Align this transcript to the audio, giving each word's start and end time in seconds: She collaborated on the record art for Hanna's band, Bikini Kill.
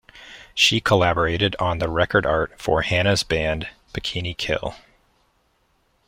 She 0.55 0.81
collaborated 0.81 1.55
on 1.59 1.77
the 1.77 1.87
record 1.87 2.25
art 2.25 2.59
for 2.59 2.81
Hanna's 2.81 3.21
band, 3.21 3.67
Bikini 3.93 4.35
Kill. 4.35 4.73